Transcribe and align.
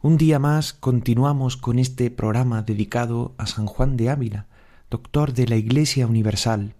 Un 0.00 0.16
día 0.16 0.38
más 0.38 0.74
continuamos 0.74 1.56
con 1.56 1.80
este 1.80 2.12
programa 2.12 2.62
dedicado 2.62 3.34
a 3.36 3.48
San 3.48 3.66
Juan 3.66 3.96
de 3.96 4.10
Ávila, 4.10 4.46
doctor 4.90 5.32
de 5.32 5.48
la 5.48 5.56
Iglesia 5.56 6.06
Universal, 6.06 6.74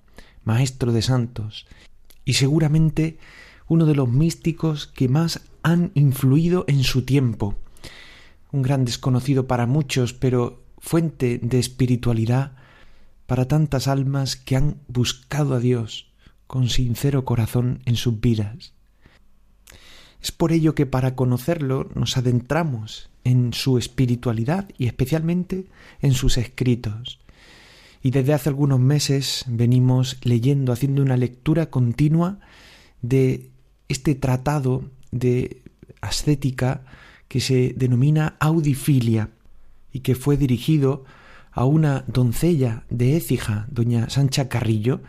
maestro 0.44 0.92
de 0.92 1.02
santos, 1.02 1.66
y 2.24 2.34
seguramente 2.34 3.18
uno 3.66 3.86
de 3.86 3.96
los 3.96 4.08
místicos 4.08 4.86
que 4.86 5.08
más 5.08 5.40
han 5.64 5.90
influido 5.94 6.64
en 6.68 6.84
su 6.84 7.02
tiempo. 7.02 7.56
Un 8.52 8.62
gran 8.62 8.84
desconocido 8.84 9.48
para 9.48 9.66
muchos, 9.66 10.12
pero 10.12 10.62
fuente 10.78 11.40
de 11.42 11.58
espiritualidad 11.58 12.52
para 13.26 13.48
tantas 13.48 13.88
almas 13.88 14.36
que 14.36 14.54
han 14.54 14.76
buscado 14.86 15.56
a 15.56 15.58
Dios 15.58 16.12
con 16.46 16.68
sincero 16.68 17.24
corazón 17.24 17.82
en 17.84 17.96
sus 17.96 18.20
vidas. 18.20 18.77
Es 20.22 20.32
por 20.32 20.52
ello 20.52 20.74
que 20.74 20.86
para 20.86 21.14
conocerlo 21.14 21.88
nos 21.94 22.16
adentramos 22.16 23.10
en 23.24 23.52
su 23.52 23.78
espiritualidad 23.78 24.68
y 24.78 24.86
especialmente 24.86 25.66
en 26.00 26.12
sus 26.12 26.38
escritos. 26.38 27.20
Y 28.02 28.10
desde 28.10 28.32
hace 28.32 28.48
algunos 28.48 28.80
meses 28.80 29.44
venimos 29.46 30.18
leyendo, 30.22 30.72
haciendo 30.72 31.02
una 31.02 31.16
lectura 31.16 31.66
continua 31.66 32.38
de 33.02 33.50
este 33.88 34.14
tratado 34.14 34.84
de 35.10 35.62
ascética 36.00 36.84
que 37.28 37.40
se 37.40 37.74
denomina 37.76 38.36
Audifilia 38.40 39.30
y 39.92 40.00
que 40.00 40.14
fue 40.14 40.36
dirigido 40.36 41.04
a 41.52 41.64
una 41.64 42.04
doncella 42.06 42.84
de 42.88 43.16
Écija, 43.16 43.66
doña 43.70 44.08
Sancha 44.10 44.48
Carrillo, 44.48 45.00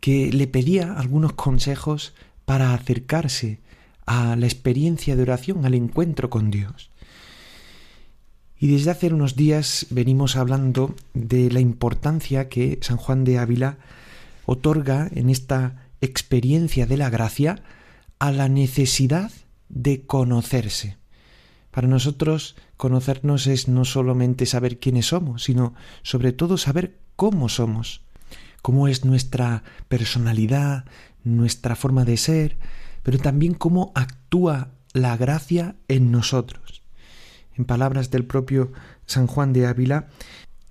que 0.00 0.32
le 0.32 0.46
pedía 0.46 0.92
algunos 0.94 1.32
consejos 1.34 2.14
para 2.44 2.74
acercarse 2.74 3.60
a 4.06 4.36
la 4.36 4.46
experiencia 4.46 5.16
de 5.16 5.22
oración, 5.22 5.66
al 5.66 5.74
encuentro 5.74 6.30
con 6.30 6.50
Dios. 6.50 6.90
Y 8.58 8.68
desde 8.68 8.90
hace 8.90 9.12
unos 9.12 9.36
días 9.36 9.86
venimos 9.90 10.36
hablando 10.36 10.94
de 11.12 11.50
la 11.50 11.60
importancia 11.60 12.48
que 12.48 12.78
San 12.80 12.96
Juan 12.96 13.24
de 13.24 13.38
Ávila 13.38 13.78
otorga 14.46 15.10
en 15.14 15.28
esta 15.28 15.88
experiencia 16.00 16.86
de 16.86 16.96
la 16.96 17.10
gracia 17.10 17.62
a 18.18 18.32
la 18.32 18.48
necesidad 18.48 19.30
de 19.68 20.06
conocerse. 20.06 20.96
Para 21.70 21.88
nosotros 21.88 22.56
conocernos 22.78 23.46
es 23.46 23.68
no 23.68 23.84
solamente 23.84 24.46
saber 24.46 24.78
quiénes 24.78 25.06
somos, 25.06 25.44
sino 25.44 25.74
sobre 26.02 26.32
todo 26.32 26.56
saber 26.56 26.96
cómo 27.16 27.50
somos, 27.50 28.00
cómo 28.62 28.88
es 28.88 29.04
nuestra 29.04 29.62
personalidad, 29.88 30.86
nuestra 31.24 31.76
forma 31.76 32.06
de 32.06 32.16
ser, 32.16 32.56
pero 33.06 33.18
también 33.18 33.54
cómo 33.54 33.92
actúa 33.94 34.70
la 34.92 35.16
gracia 35.16 35.76
en 35.86 36.10
nosotros. 36.10 36.82
En 37.54 37.64
palabras 37.64 38.10
del 38.10 38.24
propio 38.24 38.72
San 39.06 39.28
Juan 39.28 39.52
de 39.52 39.68
Ávila, 39.68 40.08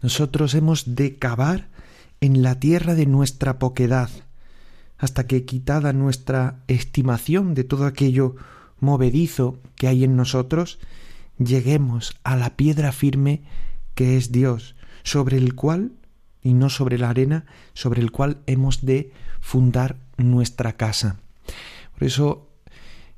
nosotros 0.02 0.54
hemos 0.54 0.96
de 0.96 1.16
cavar 1.16 1.70
en 2.20 2.44
la 2.44 2.60
tierra 2.60 2.94
de 2.94 3.06
nuestra 3.06 3.58
poquedad, 3.58 4.10
hasta 4.98 5.28
que 5.28 5.46
quitada 5.46 5.94
nuestra 5.94 6.60
estimación 6.68 7.54
de 7.54 7.64
todo 7.64 7.86
aquello 7.86 8.36
movedizo 8.82 9.58
que 9.78 9.88
hay 9.88 10.04
en 10.04 10.18
nosotros, 10.18 10.80
lleguemos 11.38 12.18
a 12.26 12.36
la 12.36 12.58
piedra 12.58 12.92
firme 12.92 13.44
que 13.94 14.18
es 14.18 14.34
Dios, 14.34 14.76
sobre 15.04 15.38
el 15.38 15.56
cual, 15.56 15.94
y 16.42 16.54
no 16.54 16.70
sobre 16.70 16.98
la 16.98 17.12
arena, 17.12 17.46
sobre 17.74 18.02
el 18.02 18.12
cual 18.12 18.40
hemos 18.46 18.86
de 18.86 19.14
fundar 19.40 19.96
nuestra 20.18 20.74
casa. 20.74 21.16
Por 21.98 22.08
eso 22.08 22.50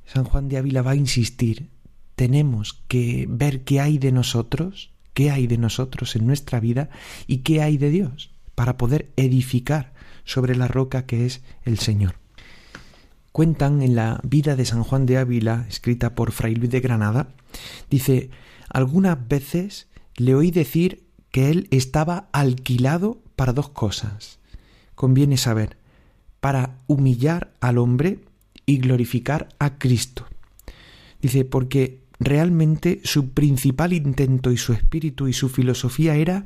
San 0.05 0.23
Juan 0.23 0.47
de 0.47 0.57
Ávila 0.57 0.81
va 0.81 0.91
a 0.91 0.95
insistir, 0.95 1.69
tenemos 2.15 2.81
que 2.87 3.25
ver 3.29 3.63
qué 3.63 3.79
hay 3.79 3.97
de 3.97 4.11
nosotros, 4.11 4.91
qué 5.13 5.31
hay 5.31 5.47
de 5.47 5.57
nosotros 5.57 6.15
en 6.15 6.25
nuestra 6.25 6.59
vida 6.59 6.89
y 7.27 7.39
qué 7.39 7.61
hay 7.61 7.77
de 7.77 7.89
Dios, 7.89 8.31
para 8.55 8.77
poder 8.77 9.11
edificar 9.17 9.93
sobre 10.23 10.55
la 10.55 10.67
roca 10.67 11.05
que 11.05 11.25
es 11.25 11.41
el 11.63 11.79
Señor. 11.79 12.15
Cuentan 13.31 13.81
en 13.81 13.95
la 13.95 14.19
vida 14.23 14.55
de 14.55 14.65
San 14.65 14.83
Juan 14.83 15.05
de 15.05 15.17
Ávila, 15.17 15.65
escrita 15.69 16.15
por 16.15 16.31
Fray 16.31 16.55
Luis 16.55 16.71
de 16.71 16.79
Granada, 16.79 17.29
dice, 17.89 18.31
algunas 18.69 19.27
veces 19.27 19.87
le 20.15 20.33
oí 20.33 20.51
decir 20.51 21.07
que 21.31 21.49
él 21.51 21.67
estaba 21.71 22.29
alquilado 22.31 23.21
para 23.35 23.53
dos 23.53 23.69
cosas. 23.69 24.39
Conviene 24.95 25.37
saber, 25.37 25.77
para 26.39 26.77
humillar 26.87 27.53
al 27.59 27.77
hombre 27.77 28.21
y 28.67 28.77
glorificar 28.77 29.49
a 29.57 29.79
Cristo. 29.79 30.27
Dice, 31.19 31.45
porque 31.45 32.01
realmente 32.19 33.01
su 33.03 33.29
principal 33.29 33.93
intento 33.93 34.51
y 34.51 34.57
su 34.57 34.73
espíritu 34.73 35.27
y 35.27 35.33
su 35.33 35.49
filosofía 35.49 36.15
era 36.15 36.45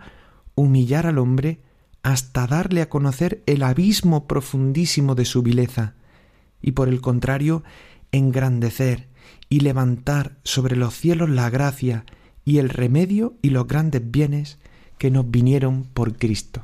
humillar 0.55 1.07
al 1.07 1.17
hombre 1.17 1.59
hasta 2.03 2.47
darle 2.47 2.81
a 2.81 2.89
conocer 2.89 3.43
el 3.45 3.63
abismo 3.63 4.27
profundísimo 4.27 5.15
de 5.15 5.25
su 5.25 5.41
vileza, 5.41 5.95
y 6.61 6.71
por 6.71 6.87
el 6.87 7.01
contrario, 7.01 7.63
engrandecer 8.11 9.07
y 9.49 9.59
levantar 9.59 10.37
sobre 10.43 10.75
los 10.75 10.95
cielos 10.95 11.29
la 11.29 11.49
gracia 11.49 12.05
y 12.45 12.57
el 12.57 12.69
remedio 12.69 13.33
y 13.41 13.49
los 13.49 13.67
grandes 13.67 14.09
bienes 14.09 14.57
que 14.97 15.11
nos 15.11 15.29
vinieron 15.29 15.83
por 15.83 16.17
Cristo. 16.17 16.63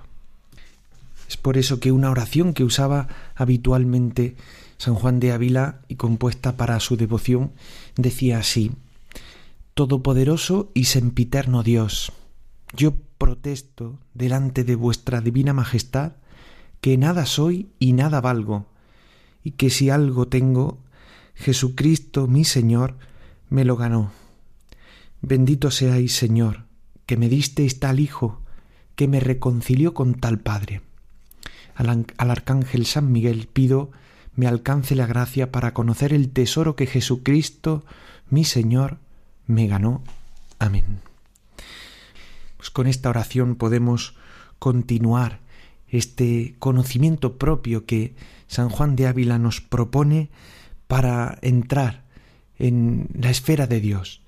Es 1.28 1.38
por 1.38 1.58
eso 1.58 1.80
que 1.80 1.92
una 1.92 2.10
oración 2.10 2.54
que 2.54 2.64
usaba 2.64 3.08
habitualmente 3.36 4.36
San 4.78 4.96
Juan 4.96 5.20
de 5.20 5.32
Ávila 5.32 5.82
y 5.88 5.96
compuesta 5.96 6.56
para 6.58 6.80
su 6.80 6.98
devoción, 6.98 7.52
decía 7.96 8.40
así, 8.40 8.72
Todopoderoso 9.74 10.72
y 10.74 10.86
sempiterno 10.86 11.64
Dios, 11.64 12.12
yo 12.76 12.96
protesto 13.18 14.00
delante 14.14 14.64
de 14.64 14.76
vuestra 14.76 15.22
divina 15.22 15.54
majestad 15.54 16.14
que 16.82 16.98
nada 16.98 17.26
soy 17.26 17.70
y 17.80 17.94
nada 17.94 18.22
valgo, 18.22 18.66
y 19.44 19.52
que 19.52 19.70
si 19.70 19.90
algo 19.90 20.28
tengo, 20.28 20.80
Jesucristo 21.36 22.28
mi 22.28 22.44
Señor 22.44 22.96
me 23.50 23.66
lo 23.66 23.76
ganó. 23.76 24.12
Bendito 25.22 25.72
seáis, 25.72 26.16
Señor, 26.16 26.66
que 27.06 27.18
me 27.18 27.30
disteis 27.30 27.80
tal 27.80 28.00
Hijo, 28.00 28.42
que 28.96 29.08
me 29.08 29.20
reconcilió 29.20 29.94
con 29.94 30.16
tal 30.16 30.40
Padre. 30.40 30.82
Al, 31.76 32.06
al 32.18 32.32
Arcángel 32.32 32.86
San 32.86 33.12
Miguel 33.12 33.48
pido 33.52 33.92
me 34.38 34.48
alcance 34.48 34.96
la 34.96 35.08
gracia 35.08 35.52
para 35.52 35.74
conocer 35.74 36.14
el 36.14 36.30
tesoro 36.30 36.76
que 36.76 36.86
Jesucristo, 36.86 37.84
mi 38.30 38.46
Señor, 38.46 39.00
me 39.48 39.68
ganó. 39.68 40.04
Amén. 40.60 41.02
Pues 42.56 42.70
con 42.70 42.86
esta 42.86 43.10
oración 43.10 43.56
podemos 43.56 44.16
continuar 44.60 45.40
este 45.90 46.56
conocimiento 46.60 47.38
propio 47.38 47.86
que 47.86 48.16
San 48.48 48.70
Juan 48.70 48.96
de 48.96 49.08
Ávila 49.08 49.40
nos 49.40 49.60
propone 49.60 50.30
para 50.88 51.40
entrar 51.42 52.04
en 52.60 53.10
la 53.20 53.32
esfera 53.32 53.66
de 53.66 53.80
Dios. 53.80 54.22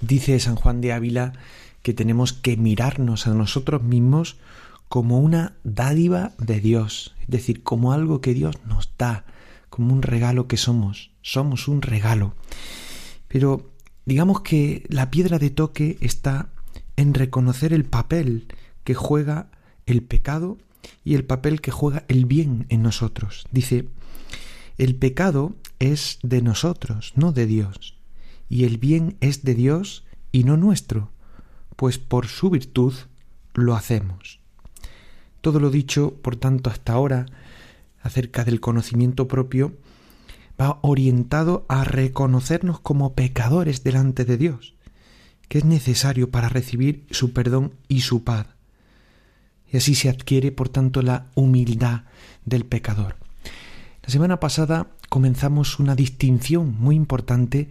Dice 0.00 0.38
San 0.38 0.54
Juan 0.54 0.80
de 0.80 0.92
Ávila 0.92 1.32
que 1.82 1.94
tenemos 1.94 2.32
que 2.32 2.56
mirarnos 2.56 3.26
a 3.26 3.34
nosotros 3.34 3.82
mismos 3.82 4.36
como 4.94 5.18
una 5.18 5.56
dádiva 5.64 6.34
de 6.38 6.60
Dios, 6.60 7.16
es 7.22 7.26
decir, 7.26 7.64
como 7.64 7.92
algo 7.92 8.20
que 8.20 8.32
Dios 8.32 8.54
nos 8.64 8.92
da, 8.96 9.24
como 9.68 9.92
un 9.92 10.02
regalo 10.02 10.46
que 10.46 10.56
somos, 10.56 11.10
somos 11.20 11.66
un 11.66 11.82
regalo. 11.82 12.36
Pero 13.26 13.72
digamos 14.06 14.42
que 14.42 14.86
la 14.88 15.10
piedra 15.10 15.40
de 15.40 15.50
toque 15.50 15.98
está 16.00 16.52
en 16.94 17.12
reconocer 17.12 17.72
el 17.72 17.84
papel 17.84 18.46
que 18.84 18.94
juega 18.94 19.50
el 19.84 20.04
pecado 20.04 20.58
y 21.02 21.14
el 21.16 21.24
papel 21.24 21.60
que 21.60 21.72
juega 21.72 22.04
el 22.06 22.24
bien 22.24 22.66
en 22.68 22.82
nosotros. 22.82 23.48
Dice, 23.50 23.88
el 24.78 24.94
pecado 24.94 25.56
es 25.80 26.20
de 26.22 26.40
nosotros, 26.40 27.14
no 27.16 27.32
de 27.32 27.46
Dios, 27.46 27.98
y 28.48 28.62
el 28.62 28.78
bien 28.78 29.16
es 29.20 29.42
de 29.42 29.56
Dios 29.56 30.04
y 30.30 30.44
no 30.44 30.56
nuestro, 30.56 31.10
pues 31.74 31.98
por 31.98 32.28
su 32.28 32.48
virtud 32.48 32.94
lo 33.54 33.74
hacemos. 33.74 34.43
Todo 35.44 35.60
lo 35.60 35.68
dicho, 35.68 36.14
por 36.22 36.36
tanto, 36.36 36.70
hasta 36.70 36.94
ahora 36.94 37.26
acerca 38.00 38.44
del 38.44 38.60
conocimiento 38.60 39.28
propio 39.28 39.74
va 40.58 40.78
orientado 40.80 41.66
a 41.68 41.84
reconocernos 41.84 42.80
como 42.80 43.12
pecadores 43.12 43.84
delante 43.84 44.24
de 44.24 44.38
Dios 44.38 44.74
que 45.50 45.58
es 45.58 45.66
necesario 45.66 46.30
para 46.30 46.48
recibir 46.48 47.04
su 47.10 47.34
perdón 47.34 47.74
y 47.88 48.00
su 48.00 48.24
paz. 48.24 48.46
Y 49.70 49.76
así 49.76 49.94
se 49.94 50.08
adquiere, 50.08 50.50
por 50.50 50.70
tanto, 50.70 51.02
la 51.02 51.26
humildad 51.34 52.04
del 52.46 52.64
pecador. 52.64 53.16
La 54.02 54.08
semana 54.08 54.40
pasada 54.40 54.86
comenzamos 55.10 55.78
una 55.78 55.94
distinción 55.94 56.74
muy 56.80 56.96
importante 56.96 57.68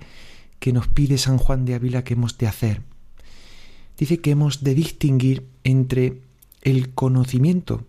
que 0.59 0.73
nos 0.73 0.87
pide 0.89 1.17
San 1.17 1.39
Juan 1.39 1.65
de 1.65 1.73
Ávila 1.73 2.03
que 2.03 2.13
hemos 2.13 2.37
de 2.37 2.45
hacer. 2.45 2.83
Dice 3.97 4.19
que 4.19 4.29
hemos 4.29 4.63
de 4.63 4.75
distinguir 4.75 5.47
entre 5.63 6.21
el 6.63 6.93
conocimiento 6.93 7.85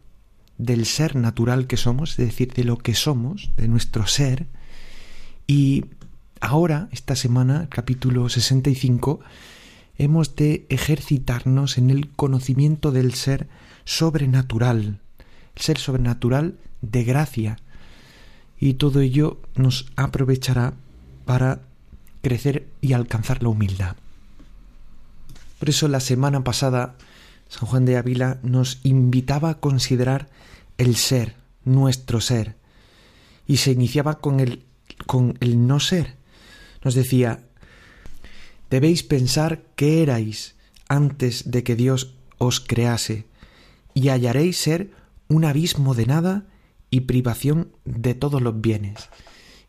del 0.59 0.87
ser 0.87 1.17
natural 1.17 1.67
que 1.67 1.76
somos, 1.76 2.11
es 2.11 2.26
decir, 2.26 2.53
de 2.53 2.65
lo 2.65 2.76
que 2.76 2.94
somos, 2.94 3.50
de 3.56 3.69
nuestro 3.69 4.06
ser, 4.06 4.47
y 5.47 5.85
ahora, 6.41 6.88
esta 6.93 7.17
semana, 7.17 7.69
capítulo 7.71 8.29
65, 8.29 9.21
hemos 9.99 10.37
de 10.37 10.67
ejercitarnos 10.69 11.79
en 11.79 11.91
el 11.91 12.11
conocimiento 12.11 12.93
del 12.93 13.15
ser 13.15 13.49
sobrenatural, 13.85 15.00
el 15.56 15.62
ser 15.62 15.79
sobrenatural 15.79 16.56
de 16.82 17.05
gracia, 17.05 17.59
y 18.59 18.75
todo 18.75 19.00
ello 19.00 19.41
nos 19.56 19.87
aprovechará 19.97 20.75
para 21.25 21.61
crecer 22.23 22.67
y 22.81 22.93
alcanzar 22.93 23.43
la 23.43 23.50
humildad. 23.50 23.97
Por 25.59 25.69
eso 25.69 25.88
la 25.88 26.00
semana 26.00 26.43
pasada 26.43 26.97
San 27.55 27.69
Juan 27.69 27.85
de 27.85 27.97
Ávila 27.97 28.41
nos 28.43 28.81
invitaba 28.83 29.49
a 29.51 29.61
considerar 29.61 30.29
el 30.77 30.97
ser, 30.97 31.37
nuestro 31.65 32.21
ser, 32.21 32.56
y 33.47 33.59
se 33.59 33.71
iniciaba 33.71 34.19
con 34.19 34.41
el, 34.41 34.65
con 35.06 35.39
el 35.39 35.65
no 35.69 35.79
ser. 35.79 36.17
Nos 36.83 36.95
decía, 36.95 37.45
debéis 38.71 39.05
pensar 39.05 39.62
qué 39.77 40.03
erais 40.03 40.56
antes 40.89 41.49
de 41.53 41.62
que 41.62 41.77
Dios 41.77 42.17
os 42.39 42.59
crease, 42.59 43.29
y 43.95 44.09
hallaréis 44.09 44.56
ser 44.56 44.91
un 45.29 45.45
abismo 45.45 45.95
de 45.95 46.06
nada 46.06 46.47
y 46.91 47.03
privación 47.03 47.71
de 47.85 48.15
todos 48.15 48.43
los 48.43 48.61
bienes. 48.61 49.11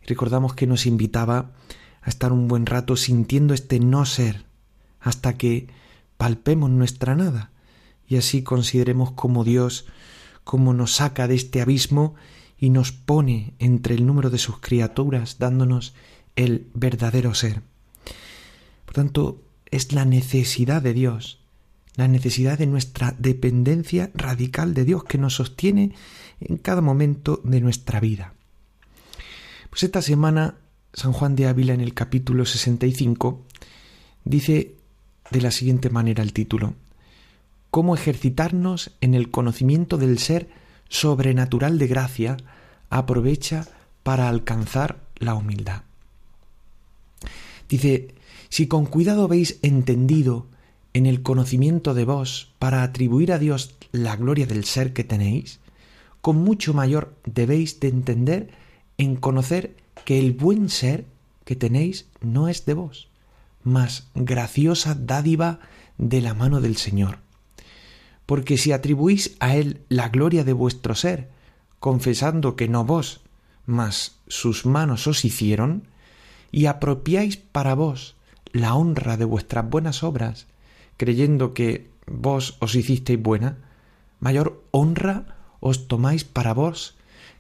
recordamos 0.08 0.56
que 0.56 0.66
nos 0.66 0.88
invitaba 0.88 1.52
a 2.02 2.10
estar 2.10 2.34
un 2.34 2.48
buen 2.48 2.66
rato 2.66 2.96
sintiendo 2.96 3.54
este 3.54 3.80
no 3.80 4.06
ser, 4.06 4.46
hasta 5.00 5.38
que 5.38 5.68
palpemos 6.18 6.72
nuestra 6.72 7.14
nada, 7.14 7.52
y 8.08 8.18
así 8.18 8.44
consideremos 8.44 9.12
cómo 9.12 9.44
Dios, 9.44 9.86
cómo 10.44 10.74
nos 10.74 10.96
saca 10.96 11.28
de 11.28 11.36
este 11.36 11.62
abismo 11.62 12.16
y 12.58 12.70
nos 12.70 12.92
pone 12.92 13.54
entre 13.60 13.96
el 13.96 14.06
número 14.06 14.30
de 14.30 14.38
sus 14.38 14.60
criaturas, 14.60 15.38
dándonos 15.40 15.94
el 16.36 16.68
verdadero 16.74 17.34
ser. 17.34 17.62
Por 18.86 18.96
tanto, 18.96 19.42
es 19.72 19.92
la 19.92 20.06
necesidad 20.06 20.82
de 20.82 20.94
Dios, 20.94 21.40
la 21.96 22.08
necesidad 22.08 22.58
de 22.58 22.68
nuestra 22.68 23.16
dependencia 23.18 24.12
radical 24.14 24.74
de 24.74 24.86
Dios 24.86 25.04
que 25.04 25.18
nos 25.18 25.36
sostiene 25.36 25.94
en 26.40 26.58
cada 26.58 26.82
momento 26.82 27.42
de 27.44 27.62
nuestra 27.62 28.00
vida. 28.00 28.34
Pues 29.70 29.84
esta 29.84 30.02
semana 30.02 30.56
San 30.94 31.12
Juan 31.12 31.36
de 31.36 31.48
Ávila 31.48 31.74
en 31.74 31.82
el 31.82 31.94
capítulo 31.94 32.46
65 32.46 33.46
dice 34.24 34.76
de 35.30 35.42
la 35.42 35.52
siguiente 35.52 35.90
manera 35.90 36.24
el 36.24 36.32
título, 36.32 36.76
cómo 37.76 37.94
ejercitarnos 37.94 38.92
en 39.02 39.16
el 39.16 39.32
conocimiento 39.32 39.98
del 39.98 40.18
ser 40.18 40.48
sobrenatural 40.88 41.78
de 41.78 41.88
gracia 41.88 42.38
aprovecha 42.90 43.68
para 44.02 44.30
alcanzar 44.30 45.02
la 45.18 45.36
humildad. 45.36 45.82
Dice, 47.68 48.16
si 48.48 48.68
con 48.68 48.86
cuidado 48.86 49.26
habéis 49.26 49.60
entendido 49.62 50.48
en 50.94 51.06
el 51.06 51.22
conocimiento 51.22 51.94
de 51.94 52.06
vos 52.06 52.54
para 52.60 52.82
atribuir 52.82 53.34
a 53.34 53.40
Dios 53.40 53.76
la 53.92 54.16
gloria 54.16 54.46
del 54.46 54.64
ser 54.64 54.94
que 54.94 55.04
tenéis, 55.04 55.60
con 56.22 56.38
mucho 56.38 56.74
mayor 56.74 57.14
debéis 57.26 57.82
de 57.82 57.90
entender 57.90 58.52
en 58.98 59.18
conocer 59.18 59.76
que 60.06 60.18
el 60.18 60.32
buen 60.32 60.70
ser 60.70 61.04
que 61.44 61.58
tenéis 61.58 62.06
no 62.22 62.48
es 62.48 62.66
de 62.66 62.74
vos, 62.74 63.10
mas 63.66 64.08
graciosa 64.16 64.96
dádiva 64.96 65.60
de 65.98 66.22
la 66.22 66.34
mano 66.34 66.62
del 66.62 66.78
Señor 66.78 67.25
porque 68.26 68.58
si 68.58 68.72
atribuís 68.72 69.36
a 69.40 69.56
Él 69.56 69.82
la 69.90 70.10
gloria 70.10 70.44
de 70.44 70.54
vuestro 70.54 70.96
ser, 70.96 71.30
confesando 71.80 72.56
que 72.56 72.68
no 72.68 72.86
vos, 72.86 73.22
mas 73.66 74.20
sus 74.28 74.66
manos 74.66 75.08
os 75.08 75.26
hicieron, 75.26 75.88
y 76.52 76.66
apropiáis 76.68 77.38
para 77.38 77.76
vos 77.76 78.16
la 78.52 78.74
honra 78.76 79.18
de 79.18 79.26
vuestras 79.26 79.70
buenas 79.70 80.04
obras, 80.04 80.48
creyendo 80.98 81.54
que 81.54 81.90
vos 82.08 82.58
os 82.60 82.76
hicisteis 82.76 83.22
buena, 83.22 83.58
mayor 84.20 84.64
honra 84.72 85.36
os 85.60 85.88
tomáis 85.88 86.24
para 86.24 86.54
vos, 86.54 86.96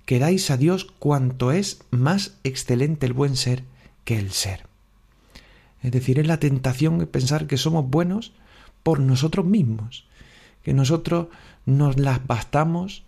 que 0.05 0.19
dais 0.19 0.51
a 0.51 0.57
Dios 0.57 0.85
cuanto 0.99 1.51
es 1.51 1.81
más 1.89 2.37
excelente 2.43 3.05
el 3.05 3.13
buen 3.13 3.35
ser 3.35 3.63
que 4.03 4.19
el 4.19 4.31
ser. 4.31 4.67
Es 5.81 5.91
decir, 5.91 6.19
es 6.19 6.27
la 6.27 6.39
tentación 6.39 6.99
de 6.99 7.07
pensar 7.07 7.47
que 7.47 7.57
somos 7.57 7.89
buenos 7.89 8.33
por 8.83 8.99
nosotros 8.99 9.45
mismos, 9.45 10.05
que 10.65 10.73
nosotros 10.73 11.27
nos 11.67 11.99
las 11.99 12.25
bastamos 12.25 13.03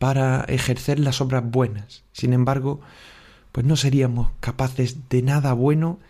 para 0.00 0.44
ejercer 0.48 0.98
las 0.98 1.20
obras 1.20 1.48
buenas. 1.48 2.02
Sin 2.12 2.32
embargo, 2.32 2.80
pues 3.52 3.64
no 3.64 3.76
seríamos 3.76 4.32
capaces 4.40 5.08
de 5.08 5.22
nada 5.22 5.52
bueno 5.52 6.00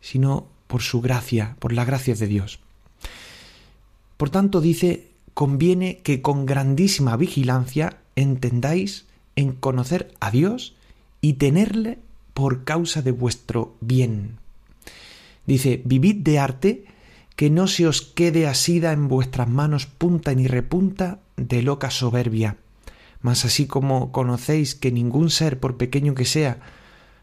sino 0.00 0.46
por 0.68 0.80
su 0.80 1.00
gracia, 1.00 1.56
por 1.58 1.72
la 1.72 1.84
gracia 1.84 2.14
de 2.14 2.28
Dios. 2.28 2.60
Por 4.16 4.30
tanto, 4.30 4.60
dice, 4.60 5.08
conviene 5.34 5.98
que 5.98 6.22
con 6.22 6.46
grandísima 6.46 7.16
vigilancia 7.16 7.98
entendáis 8.14 9.06
en 9.34 9.52
conocer 9.52 10.14
a 10.20 10.30
Dios 10.30 10.76
y 11.20 11.34
tenerle 11.34 11.98
por 12.32 12.62
causa 12.62 13.02
de 13.02 13.10
vuestro 13.10 13.74
bien. 13.80 14.38
Dice, 15.46 15.82
vivid 15.84 16.18
de 16.18 16.38
arte 16.38 16.84
que 17.38 17.50
no 17.50 17.68
se 17.68 17.86
os 17.86 18.02
quede 18.02 18.48
asida 18.48 18.90
en 18.90 19.06
vuestras 19.06 19.48
manos 19.48 19.86
punta 19.86 20.34
ni 20.34 20.48
repunta 20.48 21.20
de 21.36 21.62
loca 21.62 21.88
soberbia. 21.88 22.56
Mas 23.22 23.44
así 23.44 23.68
como 23.68 24.10
conocéis 24.10 24.74
que 24.74 24.90
ningún 24.90 25.30
ser, 25.30 25.60
por 25.60 25.76
pequeño 25.76 26.16
que 26.16 26.24
sea, 26.24 26.58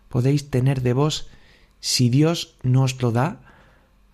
podéis 0.08 0.50
tener 0.50 0.82
de 0.84 0.94
vos, 0.94 1.28
si 1.82 2.08
Dios 2.08 2.56
no 2.64 2.84
os 2.84 3.02
lo 3.02 3.12
da, 3.12 3.42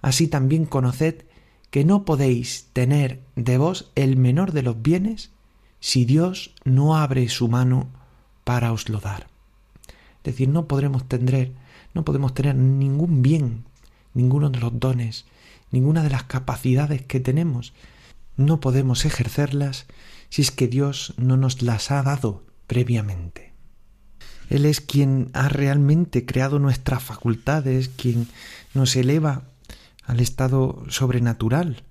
así 0.01 0.27
también 0.27 0.65
conoced 0.65 1.21
que 1.69 1.85
no 1.85 2.03
podéis 2.03 2.65
tener 2.73 3.21
de 3.35 3.59
vos 3.59 3.91
el 3.93 4.17
menor 4.17 4.53
de 4.53 4.63
los 4.63 4.81
bienes, 4.81 5.29
si 5.79 6.05
Dios 6.05 6.55
no 6.63 6.97
abre 6.97 7.29
su 7.29 7.47
mano 7.47 7.89
para 8.43 8.73
oslo 8.73 9.01
dar. 9.01 9.27
Es 9.85 10.33
decir, 10.33 10.49
no 10.49 10.65
podremos 10.65 11.07
tener, 11.07 11.51
no 11.93 12.03
podemos 12.05 12.33
tener 12.33 12.55
ningún 12.55 13.21
bien, 13.21 13.65
ninguno 14.15 14.49
de 14.49 14.59
los 14.59 14.79
dones, 14.79 15.25
ninguna 15.71 16.03
de 16.03 16.09
las 16.09 16.23
capacidades 16.23 17.01
que 17.01 17.19
tenemos. 17.19 17.73
No 18.37 18.59
podemos 18.59 19.05
ejercerlas 19.05 19.87
si 20.29 20.41
es 20.41 20.51
que 20.51 20.67
Dios 20.67 21.13
no 21.17 21.37
nos 21.37 21.61
las 21.61 21.91
ha 21.91 22.03
dado 22.03 22.43
previamente. 22.67 23.53
Él 24.49 24.65
es 24.65 24.81
quien 24.81 25.29
ha 25.33 25.47
realmente 25.49 26.25
creado 26.25 26.59
nuestras 26.59 27.01
facultades, 27.01 27.89
quien 27.89 28.27
nos 28.73 28.95
eleva 28.95 29.43
al 30.05 30.19
estado 30.19 30.83
sobrenatural 30.89 31.83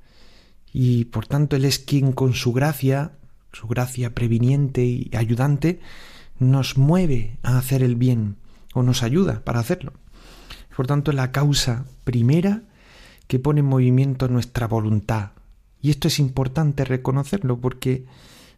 y 0.72 1.06
por 1.06 1.26
tanto 1.26 1.56
Él 1.56 1.64
es 1.64 1.78
quien 1.78 2.12
con 2.12 2.34
su 2.34 2.52
gracia, 2.52 3.12
su 3.52 3.66
gracia 3.66 4.14
previniente 4.14 4.84
y 4.84 5.10
ayudante, 5.14 5.80
nos 6.38 6.76
mueve 6.76 7.38
a 7.42 7.58
hacer 7.58 7.82
el 7.82 7.96
bien 7.96 8.36
o 8.74 8.82
nos 8.82 9.02
ayuda 9.02 9.42
para 9.44 9.60
hacerlo. 9.60 9.92
Por 10.76 10.86
tanto, 10.86 11.12
la 11.12 11.32
causa 11.32 11.84
primera 12.04 12.62
que 13.30 13.38
pone 13.38 13.60
en 13.60 13.66
movimiento 13.66 14.26
nuestra 14.26 14.66
voluntad. 14.66 15.30
Y 15.80 15.90
esto 15.90 16.08
es 16.08 16.18
importante 16.18 16.84
reconocerlo 16.84 17.60
porque 17.60 18.04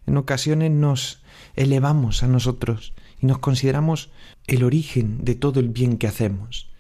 en 0.06 0.16
ocasiones 0.16 0.70
nos 0.70 1.20
elevamos 1.56 2.22
a 2.22 2.26
nosotros 2.26 2.94
y 3.20 3.26
nos 3.26 3.36
consideramos 3.40 4.08
el 4.46 4.64
origen 4.64 5.26
de 5.26 5.34
todo 5.34 5.60
el 5.60 5.68
bien 5.68 5.98
que 5.98 6.06
hacemos. 6.06 6.70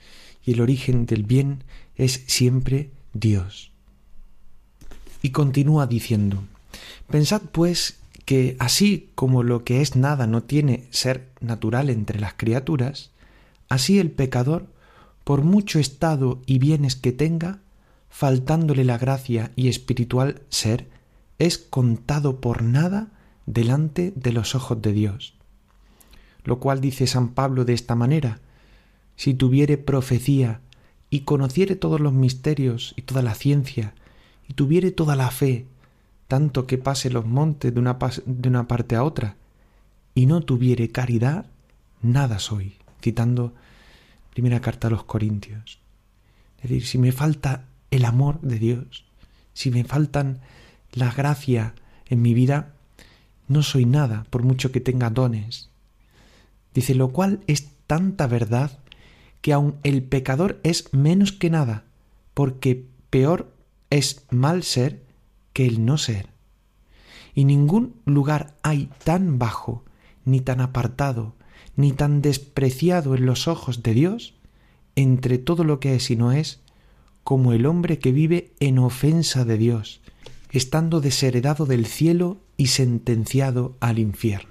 Y 0.42 0.52
el 0.52 0.62
origen 0.62 1.04
del 1.04 1.24
bien 1.24 1.64
es 1.94 2.24
siempre 2.28 2.88
Dios. 3.12 3.72
Y 5.20 5.28
continúa 5.28 5.86
diciendo, 5.86 6.42
Pensad 7.10 7.42
pues 7.52 7.98
que 8.24 8.56
así 8.58 9.10
como 9.14 9.42
lo 9.42 9.64
que 9.64 9.82
es 9.82 9.96
nada 9.96 10.26
no 10.26 10.44
tiene 10.44 10.86
ser 10.88 11.28
natural 11.42 11.90
entre 11.90 12.18
las 12.18 12.32
criaturas, 12.32 13.10
así 13.68 13.98
el 13.98 14.10
pecador, 14.10 14.64
por 15.24 15.42
mucho 15.42 15.78
estado 15.78 16.40
y 16.46 16.58
bienes 16.58 16.96
que 16.96 17.12
tenga, 17.12 17.58
faltándole 18.12 18.84
la 18.84 18.98
gracia 18.98 19.52
y 19.56 19.68
espiritual 19.68 20.42
ser, 20.50 20.90
es 21.38 21.56
contado 21.56 22.42
por 22.42 22.62
nada 22.62 23.08
delante 23.46 24.12
de 24.14 24.32
los 24.32 24.54
ojos 24.54 24.82
de 24.82 24.92
Dios. 24.92 25.34
Lo 26.44 26.60
cual 26.60 26.82
dice 26.82 27.06
San 27.06 27.30
Pablo 27.30 27.64
de 27.64 27.72
esta 27.72 27.94
manera, 27.94 28.40
si 29.16 29.32
tuviere 29.32 29.78
profecía 29.78 30.60
y 31.08 31.20
conociere 31.20 31.74
todos 31.74 32.00
los 32.00 32.12
misterios 32.12 32.92
y 32.98 33.02
toda 33.02 33.22
la 33.22 33.34
ciencia, 33.34 33.94
y 34.46 34.52
tuviere 34.52 34.90
toda 34.90 35.16
la 35.16 35.30
fe, 35.30 35.66
tanto 36.28 36.66
que 36.66 36.76
pase 36.76 37.08
los 37.08 37.24
montes 37.24 37.72
de 37.72 37.80
una, 37.80 37.96
de 38.26 38.48
una 38.48 38.68
parte 38.68 38.94
a 38.94 39.04
otra, 39.04 39.36
y 40.14 40.26
no 40.26 40.42
tuviere 40.42 40.90
caridad, 40.90 41.46
nada 42.02 42.38
soy. 42.38 42.76
Citando 43.00 43.54
primera 44.34 44.60
carta 44.60 44.88
a 44.88 44.90
los 44.90 45.04
Corintios. 45.04 45.80
Es 46.58 46.68
decir, 46.68 46.86
si 46.86 46.98
me 46.98 47.10
falta 47.10 47.71
el 47.92 48.06
amor 48.06 48.40
de 48.40 48.58
Dios, 48.58 49.04
si 49.52 49.70
me 49.70 49.84
faltan 49.84 50.40
la 50.92 51.12
gracia 51.12 51.74
en 52.06 52.22
mi 52.22 52.34
vida, 52.34 52.72
no 53.48 53.62
soy 53.62 53.84
nada, 53.84 54.26
por 54.30 54.42
mucho 54.42 54.72
que 54.72 54.80
tenga 54.80 55.10
dones. 55.10 55.68
Dice, 56.74 56.94
lo 56.94 57.12
cual 57.12 57.40
es 57.46 57.68
tanta 57.86 58.26
verdad 58.26 58.78
que 59.42 59.52
aun 59.52 59.76
el 59.82 60.02
pecador 60.02 60.58
es 60.62 60.92
menos 60.94 61.32
que 61.32 61.50
nada, 61.50 61.84
porque 62.32 62.86
peor 63.10 63.52
es 63.90 64.24
mal 64.30 64.62
ser 64.62 65.02
que 65.52 65.66
el 65.66 65.84
no 65.84 65.98
ser. 65.98 66.30
Y 67.34 67.44
ningún 67.44 67.94
lugar 68.06 68.54
hay 68.62 68.88
tan 69.04 69.38
bajo, 69.38 69.84
ni 70.24 70.40
tan 70.40 70.62
apartado, 70.62 71.34
ni 71.76 71.92
tan 71.92 72.22
despreciado 72.22 73.14
en 73.14 73.26
los 73.26 73.48
ojos 73.48 73.82
de 73.82 73.92
Dios, 73.92 74.34
entre 74.96 75.36
todo 75.36 75.64
lo 75.64 75.78
que 75.78 75.94
es 75.94 76.10
y 76.10 76.16
no 76.16 76.32
es, 76.32 76.61
como 77.24 77.52
el 77.52 77.66
hombre 77.66 77.98
que 77.98 78.12
vive 78.12 78.52
en 78.60 78.78
ofensa 78.78 79.44
de 79.44 79.56
Dios, 79.58 80.00
estando 80.50 81.00
desheredado 81.00 81.66
del 81.66 81.86
cielo 81.86 82.38
y 82.56 82.68
sentenciado 82.68 83.76
al 83.80 83.98
infierno. 83.98 84.50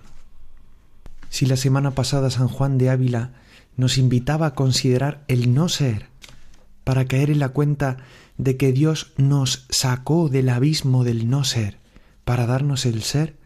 Si 1.29 1.45
la 1.45 1.57
semana 1.57 1.91
pasada 1.91 2.29
San 2.29 2.47
Juan 2.47 2.77
de 2.77 2.89
Ávila 2.89 3.33
nos 3.77 3.97
invitaba 3.97 4.47
a 4.47 4.55
considerar 4.55 5.23
el 5.27 5.53
no 5.53 5.69
ser, 5.69 6.07
para 6.83 7.05
caer 7.05 7.29
en 7.29 7.39
la 7.39 7.49
cuenta 7.49 7.97
de 8.37 8.57
que 8.57 8.71
Dios 8.71 9.13
nos 9.17 9.65
sacó 9.69 10.29
del 10.29 10.49
abismo 10.49 11.03
del 11.03 11.29
no 11.29 11.43
ser 11.43 11.77
para 12.25 12.45
darnos 12.45 12.85
el 12.85 13.03
ser, 13.03 13.37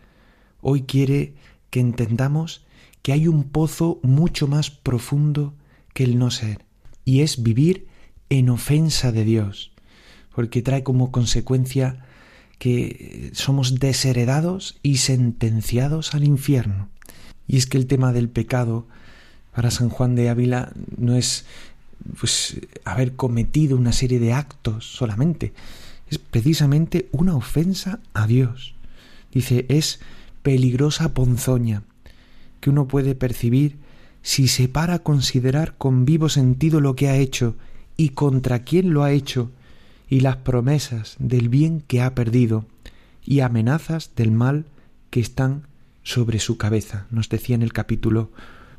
hoy 0.62 0.84
quiere 0.84 1.36
que 1.70 1.80
entendamos 1.80 2.66
que 3.02 3.12
hay 3.12 3.28
un 3.28 3.44
pozo 3.44 4.00
mucho 4.02 4.48
más 4.48 4.72
profundo 4.72 5.54
que 5.94 6.04
el 6.04 6.18
no 6.18 6.32
ser, 6.32 6.66
y 7.04 7.22
es 7.22 7.44
vivir 7.44 7.88
en 8.40 8.50
ofensa 8.50 9.12
de 9.12 9.24
Dios, 9.24 9.72
porque 10.34 10.62
trae 10.62 10.84
como 10.84 11.12
consecuencia 11.12 12.06
que 12.60 13.32
somos 13.34 13.80
desheredados 13.80 14.78
y 14.82 14.98
sentenciados 14.98 16.14
al 16.14 16.24
infierno. 16.24 16.90
Y 17.48 17.58
es 17.58 17.68
que 17.68 17.78
el 17.78 17.88
tema 17.88 18.14
del 18.14 18.30
pecado 18.30 18.88
para 19.54 19.72
San 19.72 19.90
Juan 19.90 20.16
de 20.16 20.30
Ávila 20.30 20.72
no 20.98 21.16
es 21.16 21.46
pues 22.20 22.60
haber 22.84 23.16
cometido 23.16 23.78
una 23.78 23.94
serie 23.94 24.20
de 24.20 24.34
actos 24.34 24.86
solamente, 24.86 25.54
es 26.10 26.20
precisamente 26.20 27.08
una 27.12 27.36
ofensa 27.36 28.00
a 28.14 28.28
Dios. 28.28 28.76
Dice, 29.32 29.66
es 29.70 30.00
peligrosa 30.44 31.14
ponzoña, 31.14 31.84
que 32.60 32.70
uno 32.70 32.88
puede 32.88 33.16
percibir 33.16 33.78
si 34.22 34.48
se 34.48 34.68
para 34.68 34.96
a 34.96 35.00
considerar 35.00 35.76
con 35.78 36.06
vivo 36.06 36.30
sentido 36.30 36.80
lo 36.80 36.96
que 36.96 37.10
ha 37.10 37.16
hecho 37.16 37.56
y 37.98 38.10
contra 38.10 38.64
quién 38.64 38.94
lo 38.94 39.04
ha 39.04 39.12
hecho, 39.12 39.52
y 40.08 40.20
las 40.20 40.38
promesas 40.38 41.16
del 41.20 41.50
bien 41.50 41.82
que 41.82 42.02
ha 42.02 42.14
perdido, 42.16 42.66
y 43.24 43.40
amenazas 43.40 44.12
del 44.16 44.32
mal 44.32 44.66
que 45.10 45.20
están 45.20 45.64
sobre 46.04 46.40
su 46.40 46.58
cabeza, 46.58 47.08
nos 47.10 47.30
decía 47.30 47.56
en 47.56 47.64
el 47.64 47.74
capítulo 47.74 48.32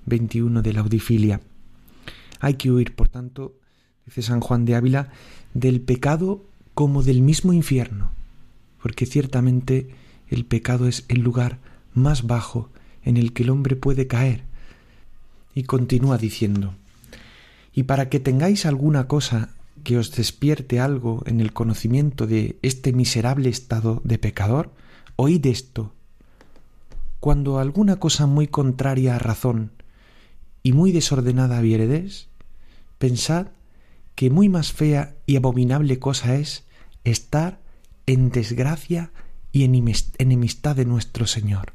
21 0.06 0.62
de 0.62 0.72
la 0.72 0.80
Audifilia. 0.80 1.40
Hay 2.40 2.54
que 2.54 2.70
huir, 2.70 2.94
por 2.94 3.08
tanto, 3.08 3.54
dice 4.04 4.22
San 4.22 4.40
Juan 4.40 4.64
de 4.64 4.76
Ávila, 4.76 5.10
del 5.54 5.80
pecado 5.80 6.44
como 6.74 7.02
del 7.02 7.22
mismo 7.22 7.52
infierno, 7.52 8.12
porque 8.82 9.06
ciertamente 9.06 9.88
el 10.28 10.44
pecado 10.44 10.86
es 10.86 11.04
el 11.08 11.20
lugar 11.20 11.58
más 11.94 12.26
bajo 12.26 12.70
en 13.02 13.16
el 13.16 13.32
que 13.32 13.42
el 13.42 13.50
hombre 13.50 13.76
puede 13.76 14.06
caer. 14.06 14.44
Y 15.54 15.62
continúa 15.62 16.18
diciendo, 16.18 16.74
y 17.76 17.82
para 17.82 18.08
que 18.08 18.18
tengáis 18.18 18.64
alguna 18.64 19.06
cosa 19.06 19.50
que 19.84 19.98
os 19.98 20.10
despierte 20.10 20.80
algo 20.80 21.22
en 21.26 21.40
el 21.42 21.52
conocimiento 21.52 22.26
de 22.26 22.58
este 22.62 22.94
miserable 22.94 23.50
estado 23.50 24.00
de 24.02 24.18
pecador, 24.18 24.72
oíd 25.14 25.44
esto. 25.44 25.92
Cuando 27.20 27.58
alguna 27.58 27.96
cosa 27.96 28.26
muy 28.26 28.48
contraria 28.48 29.14
a 29.14 29.18
razón 29.18 29.72
y 30.62 30.72
muy 30.72 30.90
desordenada 30.90 31.60
vieredes, 31.60 32.28
pensad 32.96 33.48
que 34.14 34.30
muy 34.30 34.48
más 34.48 34.72
fea 34.72 35.14
y 35.26 35.36
abominable 35.36 35.98
cosa 35.98 36.34
es 36.34 36.64
estar 37.04 37.60
en 38.06 38.30
desgracia 38.30 39.12
y 39.52 39.64
enemistad 39.64 40.76
de 40.76 40.86
nuestro 40.86 41.26
Señor. 41.26 41.74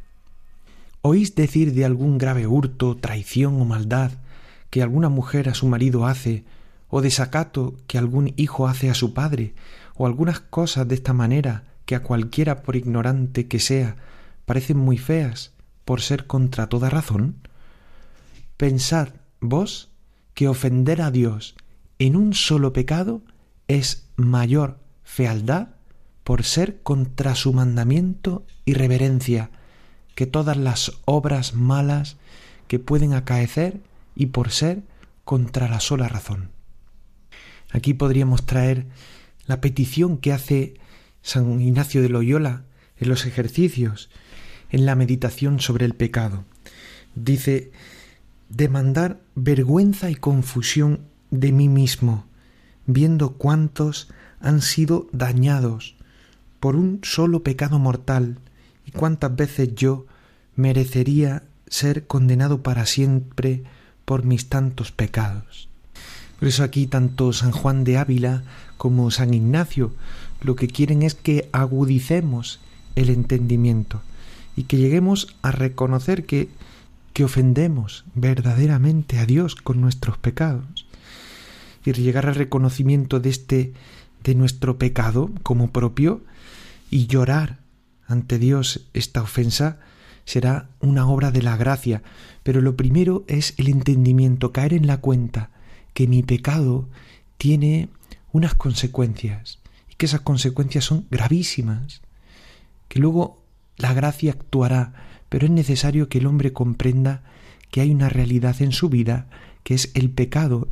¿Oís 1.03 1.36
decir 1.36 1.75
de 1.75 1.86
algún 1.86 2.17
grave 2.17 2.48
hurto, 2.48 2.98
traición 2.98 3.62
o 3.62 3.65
maldad 3.65 4.13
que 4.71 4.81
alguna 4.81 5.09
mujer 5.09 5.49
a 5.49 5.53
su 5.53 5.67
marido 5.67 6.07
hace, 6.07 6.43
o 6.89 7.01
desacato 7.01 7.75
que 7.85 7.99
algún 7.99 8.33
hijo 8.37 8.67
hace 8.67 8.89
a 8.89 8.95
su 8.95 9.13
padre, 9.13 9.53
o 9.95 10.07
algunas 10.07 10.39
cosas 10.39 10.87
de 10.87 10.95
esta 10.95 11.13
manera 11.13 11.65
que 11.85 11.93
a 11.93 12.01
cualquiera 12.01 12.63
por 12.63 12.75
ignorante 12.75 13.47
que 13.47 13.59
sea 13.59 13.97
parecen 14.45 14.77
muy 14.77 14.97
feas 14.97 15.51
por 15.85 16.01
ser 16.01 16.25
contra 16.25 16.67
toda 16.67 16.89
razón? 16.89 17.35
Pensad 18.57 19.09
vos 19.39 19.89
que 20.33 20.47
ofender 20.47 21.01
a 21.01 21.11
Dios 21.11 21.55
en 21.99 22.15
un 22.15 22.33
solo 22.33 22.73
pecado 22.73 23.21
es 23.67 24.07
mayor 24.15 24.79
fealdad 25.03 25.69
por 26.23 26.43
ser 26.43 26.81
contra 26.81 27.35
su 27.35 27.51
mandamiento 27.53 28.45
y 28.63 28.73
reverencia, 28.73 29.49
que 30.15 30.25
todas 30.25 30.55
las 30.55 30.93
obras 31.05 31.55
malas 31.55 32.17
que 32.67 32.79
pueden 32.79 33.13
acaecer 33.13 33.81
y 34.15 34.27
por 34.27 34.51
ser 34.51 34.84
contra 35.24 35.70
la 35.70 35.80
sola 35.80 36.08
razón. 36.08 36.50
Aquí 37.72 37.94
podríamos 37.94 38.46
traer 38.46 38.88
la 39.46 39.62
petición 39.62 40.18
que 40.18 40.34
hace 40.34 40.75
San 41.22 41.62
Ignacio 41.62 42.01
de 42.01 42.10
Loyola 42.10 42.63
en 42.98 43.10
los 43.10 43.25
ejercicios, 43.25 44.10
en 44.70 44.86
la 44.86 44.96
meditación 44.96 45.60
sobre 45.60 45.86
el 45.86 45.96
pecado. 45.96 46.46
Dice, 47.15 47.72
demandar 48.50 49.22
vergüenza 49.36 50.10
y 50.10 50.15
confusión 50.15 51.01
de 51.30 51.51
mí 51.51 51.70
mismo, 51.70 52.25
viendo 52.86 53.34
cuántos 53.34 54.10
han 54.39 54.62
sido 54.62 55.08
dañados 55.12 55.96
por 56.60 56.75
un 56.75 57.00
solo 57.03 57.44
pecado 57.44 57.80
mortal, 57.80 58.39
y 58.86 58.91
cuántas 58.91 59.36
veces 59.36 59.74
yo 59.75 60.06
merecería 60.56 61.44
ser 61.68 62.08
condenado 62.08 62.62
para 62.62 62.86
siempre 62.86 63.63
por 64.12 64.25
mis 64.25 64.50
tantos 64.50 64.91
pecados. 64.91 65.70
Por 66.38 66.50
eso 66.50 66.65
aquí 66.65 66.86
tanto 66.86 67.32
San 67.32 67.51
Juan 67.53 67.86
de 67.86 67.98
Ávila 67.98 68.44
como 68.75 69.10
San 69.10 69.34
Ignacio 69.34 69.94
lo 70.41 70.58
que 70.58 70.68
quieren 70.68 71.01
es 71.01 71.15
que 71.15 71.48
agudicemos 71.53 72.60
el 72.98 73.10
entendimiento 73.10 74.01
y 74.58 74.63
que 74.63 74.75
lleguemos 74.75 75.34
a 75.44 75.53
reconocer 75.53 76.25
que, 76.25 76.50
que 77.13 77.24
ofendemos 77.24 78.03
verdaderamente 78.13 79.18
a 79.18 79.25
Dios 79.25 79.56
con 79.56 79.80
nuestros 79.80 80.18
pecados 80.18 80.86
y 81.86 81.94
llegar 81.94 82.25
al 82.25 82.36
reconocimiento 82.36 83.22
de 83.22 83.30
este 83.30 83.74
de 84.25 84.36
nuestro 84.36 84.77
pecado 84.77 85.32
como 85.41 85.72
propio 85.72 86.20
y 86.89 87.08
llorar 87.08 87.60
ante 88.08 88.39
Dios 88.39 88.82
esta 88.94 89.22
ofensa 89.22 89.80
será 90.25 90.69
una 90.79 91.07
obra 91.07 91.31
de 91.31 91.41
la 91.41 91.57
gracia, 91.57 92.03
pero 92.43 92.61
lo 92.61 92.75
primero 92.75 93.23
es 93.27 93.53
el 93.57 93.67
entendimiento, 93.67 94.51
caer 94.51 94.73
en 94.73 94.87
la 94.87 94.97
cuenta 94.97 95.49
que 95.93 96.07
mi 96.07 96.23
pecado 96.23 96.87
tiene 97.37 97.89
unas 98.31 98.55
consecuencias 98.55 99.59
y 99.89 99.95
que 99.95 100.05
esas 100.05 100.21
consecuencias 100.21 100.85
son 100.85 101.05
gravísimas, 101.11 102.01
que 102.87 102.99
luego 102.99 103.41
la 103.77 103.93
gracia 103.93 104.31
actuará, 104.31 104.93
pero 105.29 105.45
es 105.45 105.51
necesario 105.51 106.09
que 106.09 106.19
el 106.19 106.27
hombre 106.27 106.53
comprenda 106.53 107.23
que 107.71 107.81
hay 107.81 107.91
una 107.91 108.09
realidad 108.09 108.61
en 108.61 108.71
su 108.71 108.89
vida 108.89 109.27
que 109.63 109.73
es 109.73 109.91
el 109.93 110.09
pecado 110.09 110.67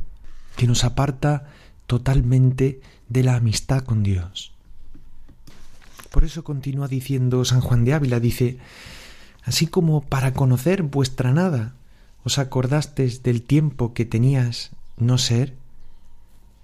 que 0.56 0.66
nos 0.66 0.84
aparta 0.84 1.48
totalmente 1.86 2.80
de 3.08 3.22
la 3.22 3.36
amistad 3.36 3.82
con 3.82 4.02
Dios. 4.02 4.52
Por 6.10 6.24
eso 6.24 6.44
continúa 6.44 6.88
diciendo 6.88 7.44
San 7.44 7.60
Juan 7.60 7.84
de 7.84 7.94
Ávila, 7.94 8.20
dice, 8.20 8.58
así 9.42 9.66
como 9.66 10.02
para 10.02 10.32
conocer 10.32 10.82
vuestra 10.82 11.32
nada 11.32 11.74
os 12.24 12.38
acordastes 12.38 13.22
del 13.22 13.42
tiempo 13.42 13.94
que 13.94 14.04
tenías 14.04 14.70
no 14.96 15.16
ser, 15.16 15.56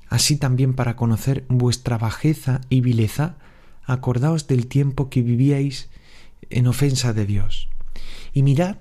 así 0.08 0.36
también 0.36 0.74
para 0.74 0.96
conocer 0.96 1.44
vuestra 1.48 1.98
bajeza 1.98 2.60
y 2.68 2.80
vileza, 2.82 3.36
acordaos 3.84 4.46
del 4.46 4.66
tiempo 4.66 5.08
que 5.08 5.22
vivíais 5.22 5.88
en 6.50 6.66
ofensa 6.66 7.12
de 7.12 7.26
Dios. 7.26 7.68
Y 8.34 8.42
mirad 8.42 8.76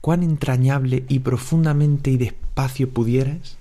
cuán 0.00 0.22
entrañable 0.22 1.04
y 1.08 1.20
profundamente 1.20 2.10
y 2.10 2.16
despacio 2.16 2.90
pudieras 2.90 3.56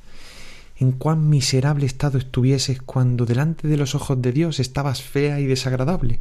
en 0.77 0.91
cuán 0.91 1.29
miserable 1.29 1.85
estado 1.85 2.17
estuvieses 2.17 2.81
cuando 2.81 3.25
delante 3.25 3.67
de 3.67 3.77
los 3.77 3.95
ojos 3.95 4.21
de 4.21 4.31
Dios 4.31 4.59
estabas 4.59 5.01
fea 5.01 5.39
y 5.39 5.45
desagradable, 5.45 6.19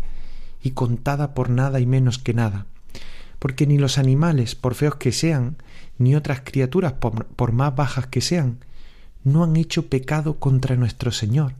y 0.62 0.70
contada 0.70 1.34
por 1.34 1.50
nada 1.50 1.80
y 1.80 1.86
menos 1.86 2.18
que 2.18 2.34
nada. 2.34 2.66
Porque 3.38 3.66
ni 3.66 3.78
los 3.78 3.98
animales, 3.98 4.54
por 4.54 4.74
feos 4.74 4.96
que 4.96 5.12
sean, 5.12 5.56
ni 5.98 6.14
otras 6.14 6.40
criaturas, 6.40 6.94
por, 6.94 7.26
por 7.26 7.52
más 7.52 7.74
bajas 7.74 8.06
que 8.06 8.20
sean, 8.20 8.58
no 9.22 9.44
han 9.44 9.56
hecho 9.56 9.86
pecado 9.88 10.38
contra 10.38 10.76
nuestro 10.76 11.10
Señor, 11.12 11.54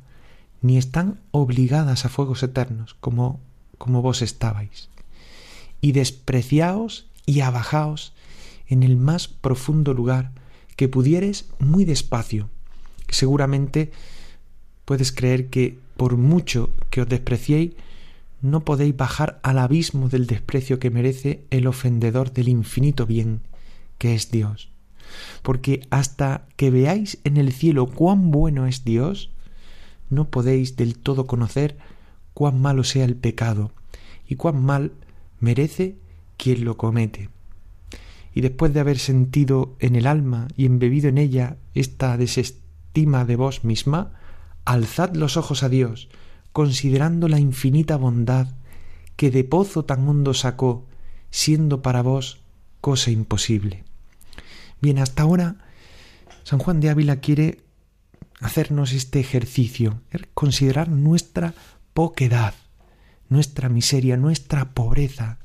ni 0.63 0.79
están 0.79 1.21
obligadas 1.31 2.05
a 2.05 2.09
fuegos 2.09 2.43
eternos, 2.43 2.95
como, 3.01 3.41
como 3.79 4.03
vos 4.03 4.23
estabais. 4.23 4.89
Y 5.81 5.93
despreciaos 5.93 7.07
y 7.27 7.41
abajaos 7.41 8.13
en 8.69 8.83
el 8.83 8.97
más 8.97 9.29
profundo 9.29 9.95
lugar 9.95 10.33
que 10.77 10.89
pudieres 10.89 11.47
muy 11.59 11.85
despacio. 11.85 12.49
Seguramente 13.09 13.93
puedes 14.85 15.13
creer 15.13 15.49
que 15.49 15.79
por 15.97 16.17
mucho 16.17 16.71
que 16.91 17.03
os 17.03 17.09
despreciéis, 17.09 17.73
no 18.45 18.65
podéis 18.65 18.97
bajar 18.97 19.41
al 19.43 19.59
abismo 19.59 20.09
del 20.09 20.27
desprecio 20.27 20.79
que 20.79 20.91
merece 20.91 21.45
el 21.51 21.67
ofendedor 21.67 22.33
del 22.33 22.49
infinito 22.49 23.07
bien, 23.07 23.41
que 23.99 24.15
es 24.15 24.31
Dios. 24.31 24.71
Porque 25.43 25.87
hasta 25.91 26.47
que 26.57 26.71
veáis 26.71 27.19
en 27.25 27.37
el 27.37 27.53
cielo 27.53 27.87
cuán 27.87 28.31
bueno 28.31 28.67
es 28.67 28.85
Dios, 28.85 29.31
no 30.11 30.29
podéis 30.29 30.77
del 30.77 30.99
todo 30.99 31.27
conocer 31.27 31.77
cuán 32.35 32.61
malo 32.61 32.85
sea 32.85 33.05
el 33.05 33.17
pecado 33.17 33.73
y 34.29 34.37
cuán 34.37 34.63
mal 34.63 34.93
merece 35.41 35.97
quien 36.37 36.65
lo 36.65 36.77
comete 36.77 37.31
y 38.35 38.41
después 38.41 38.75
de 38.75 38.81
haber 38.81 38.99
sentido 38.99 39.77
en 39.79 39.95
el 39.95 40.07
alma 40.07 40.49
y 40.57 40.67
embebido 40.67 41.09
en 41.09 41.19
ella 41.19 41.57
esta 41.73 42.17
desestima 42.17 43.25
de 43.25 43.37
vos 43.37 43.65
misma, 43.65 44.13
alzad 44.65 45.15
los 45.15 45.37
ojos 45.37 45.63
a 45.63 45.69
Dios, 45.69 46.09
considerando 46.55 47.27
la 47.27 47.41
infinita 47.41 47.97
bondad 47.97 48.47
que 49.17 49.33
de 49.33 49.43
pozo 49.43 49.85
tan 49.85 50.09
hondo 50.09 50.35
sacó, 50.35 50.87
siendo 51.33 51.83
para 51.83 52.01
vos 52.01 52.39
cosa 52.81 53.11
imposible. 53.11 53.83
Bien, 54.81 55.01
hasta 55.01 55.25
ahora 55.25 55.57
San 56.45 56.61
Juan 56.61 56.79
de 56.79 56.91
Ávila 56.91 57.17
quiere 57.17 57.59
hacernos 58.39 58.93
este 58.93 59.19
ejercicio, 59.19 60.01
considerar 60.33 60.89
nuestra 60.89 61.55
poquedad, 61.93 62.55
nuestra 63.29 63.69
miseria, 63.69 64.17
nuestra 64.17 64.75
pobreza, 64.75 65.39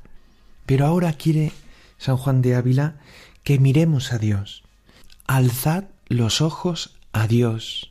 pero 0.68 0.86
ahora 0.86 1.14
quiere 1.14 1.52
San 1.98 2.18
Juan 2.18 2.44
de 2.44 2.54
Ávila, 2.54 2.98
que 3.42 3.58
miremos 3.58 4.14
a 4.14 4.20
Dios. 4.20 4.62
Alzad 5.26 5.86
los 6.08 6.40
ojos 6.42 6.96
a 7.14 7.26
Dios 7.26 7.90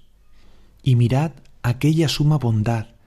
y 0.85 0.95
mirad 0.95 1.33
aquella 1.65 2.09
suma 2.09 2.39
bondad 2.39 2.98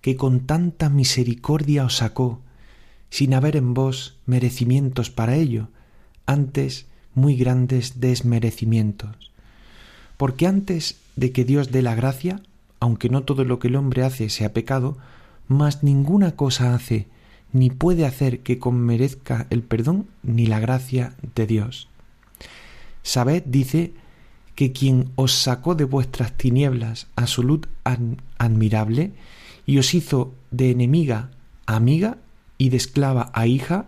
que 0.00 0.16
con 0.16 0.40
tanta 0.40 0.88
misericordia 0.88 1.84
os 1.84 1.96
sacó, 1.96 2.40
sin 3.10 3.34
haber 3.34 3.56
en 3.56 3.74
vos 3.74 4.16
merecimientos 4.26 5.10
para 5.10 5.36
ello, 5.36 5.68
antes 6.26 6.86
muy 7.14 7.36
grandes 7.36 8.00
desmerecimientos. 8.00 9.32
Porque 10.16 10.46
antes 10.46 10.96
de 11.16 11.32
que 11.32 11.44
Dios 11.44 11.70
dé 11.70 11.82
la 11.82 11.94
gracia, 11.94 12.42
aunque 12.80 13.08
no 13.08 13.22
todo 13.22 13.44
lo 13.44 13.58
que 13.58 13.68
el 13.68 13.76
hombre 13.76 14.04
hace 14.04 14.28
sea 14.28 14.52
pecado, 14.52 14.98
mas 15.48 15.82
ninguna 15.82 16.36
cosa 16.36 16.74
hace 16.74 17.06
ni 17.52 17.70
puede 17.70 18.04
hacer 18.04 18.40
que 18.40 18.58
conmerezca 18.58 19.46
el 19.50 19.62
perdón 19.62 20.06
ni 20.22 20.46
la 20.46 20.60
gracia 20.60 21.14
de 21.34 21.46
Dios. 21.46 21.88
Sabed, 23.02 23.42
dice, 23.46 23.94
que 24.58 24.72
quien 24.72 25.12
os 25.14 25.32
sacó 25.32 25.76
de 25.76 25.84
vuestras 25.84 26.36
tinieblas 26.36 27.06
a 27.14 27.28
su 27.28 27.44
luz 27.44 27.60
admirable 28.38 29.12
y 29.68 29.76
os 29.76 29.92
hizo 29.92 30.32
de 30.50 30.70
enemiga 30.70 31.28
a 31.66 31.76
amiga 31.76 32.16
y 32.56 32.70
de 32.70 32.78
esclava 32.78 33.30
a 33.34 33.46
hija 33.46 33.86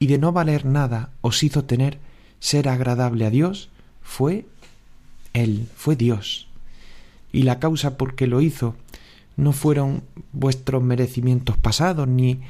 y 0.00 0.08
de 0.08 0.18
no 0.18 0.32
valer 0.32 0.64
nada 0.64 1.12
os 1.20 1.44
hizo 1.44 1.64
tener 1.64 2.00
ser 2.40 2.68
agradable 2.68 3.24
a 3.24 3.30
Dios, 3.30 3.70
fue 4.02 4.44
Él, 5.32 5.68
fue 5.76 5.94
Dios. 5.94 6.48
Y 7.30 7.44
la 7.44 7.60
causa 7.60 7.96
por 7.96 8.16
que 8.16 8.26
lo 8.26 8.40
hizo 8.40 8.74
no 9.36 9.52
fueron 9.52 10.02
vuestros 10.32 10.82
merecimientos 10.82 11.56
pasados, 11.56 12.08
ni 12.08 12.40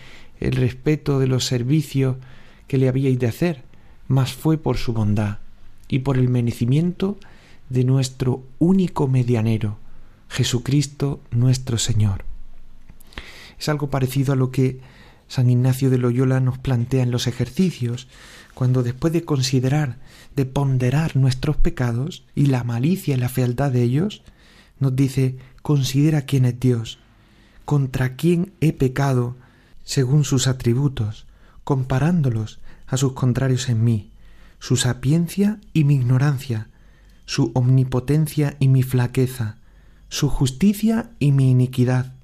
el 0.41 0.53
respeto 0.53 1.19
de 1.19 1.27
los 1.27 1.45
servicios 1.45 2.17
que 2.67 2.79
le 2.79 2.89
habíais 2.89 3.19
de 3.19 3.27
hacer, 3.27 3.63
mas 4.09 4.33
fue 4.33 4.57
por 4.57 4.79
su 4.79 4.95
bondad 4.95 5.37
y 5.87 5.99
por 5.99 6.17
el 6.17 6.31
merecimiento 6.31 7.19
de 7.69 7.85
nuestro 7.85 8.43
único 8.59 9.07
medianero, 9.07 9.77
Jesucristo 10.31 11.21
nuestro 11.31 11.77
Señor. 11.77 12.30
Es 13.61 13.69
algo 13.69 13.91
parecido 13.91 14.33
a 14.33 14.37
lo 14.37 14.51
que 14.51 14.81
San 15.29 15.51
Ignacio 15.51 15.91
de 15.91 15.99
Loyola 15.99 16.41
nos 16.41 16.57
plantea 16.57 17.03
en 17.03 17.11
los 17.11 17.27
ejercicios, 17.27 18.09
cuando 18.55 18.83
después 18.83 19.13
de 19.13 19.23
considerar, 19.23 19.99
de 20.35 20.47
ponderar 20.47 21.15
nuestros 21.15 21.59
pecados 21.59 22.25
y 22.35 22.47
la 22.47 22.65
malicia 22.65 23.15
y 23.15 23.21
la 23.21 23.29
fealdad 23.29 23.71
de 23.71 23.83
ellos, 23.83 24.23
nos 24.79 24.97
dice, 24.97 25.37
considera 25.61 26.23
quién 26.23 26.47
es 26.47 26.59
Dios, 26.59 27.01
contra 27.67 28.17
quién 28.17 28.55
he 28.63 28.73
pecado 28.73 29.37
según 29.85 30.25
sus 30.25 30.47
atributos, 30.47 31.27
comparándolos 31.63 32.61
a 32.87 32.97
sus 32.97 33.13
contrarios 33.13 33.69
en 33.69 33.85
mí, 33.85 34.11
su 34.59 34.79
sapiencia 34.79 35.61
y 35.75 35.85
mi 35.85 35.97
ignorancia, 35.97 36.71
su 37.27 37.51
omnipotencia 37.55 38.57
y 38.59 38.69
mi 38.69 38.83
flaqueza, 38.83 39.59
su 40.09 40.31
justicia 40.31 41.11
y 41.19 41.33
mi 41.33 41.51
iniquidad, 41.51 42.15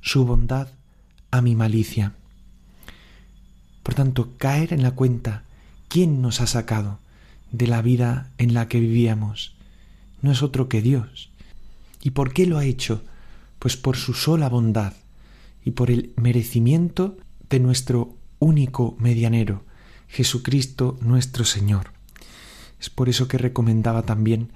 su 0.00 0.24
bondad 0.24 0.68
a 1.34 1.42
mi 1.42 1.56
malicia. 1.56 2.12
Por 3.82 3.94
tanto, 3.94 4.34
caer 4.38 4.72
en 4.72 4.84
la 4.84 4.92
cuenta 4.92 5.42
quién 5.88 6.22
nos 6.22 6.40
ha 6.40 6.46
sacado 6.46 7.00
de 7.50 7.66
la 7.66 7.82
vida 7.82 8.30
en 8.38 8.54
la 8.54 8.68
que 8.68 8.78
vivíamos 8.78 9.56
no 10.22 10.30
es 10.30 10.44
otro 10.44 10.68
que 10.68 10.80
Dios. 10.80 11.30
¿Y 12.02 12.10
por 12.10 12.32
qué 12.32 12.46
lo 12.46 12.58
ha 12.58 12.64
hecho? 12.64 13.02
Pues 13.58 13.76
por 13.76 13.96
su 13.96 14.14
sola 14.14 14.48
bondad, 14.48 14.92
y 15.64 15.72
por 15.72 15.90
el 15.90 16.12
merecimiento 16.16 17.16
de 17.50 17.58
nuestro 17.58 18.14
único 18.38 18.94
medianero, 19.00 19.64
Jesucristo 20.06 20.98
nuestro 21.00 21.44
Señor. 21.44 21.90
Es 22.80 22.90
por 22.90 23.08
eso 23.08 23.26
que 23.26 23.38
recomendaba 23.38 24.02
también 24.02 24.50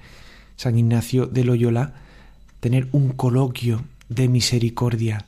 San 0.57 0.79
Ignacio 0.79 1.27
de 1.27 1.43
Loyola 1.43 1.95
tener 2.61 2.89
un 2.93 3.11
coloquio 3.11 3.83
de 4.09 4.29
misericordia 4.29 5.27